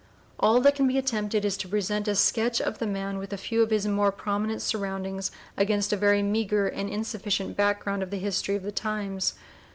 [0.39, 3.37] All that can be attempted is to present a sketch of the man with a
[3.37, 8.17] few of his more prominent surroundings against a very meagre and insufficient background of the
[8.17, 9.35] history of the times.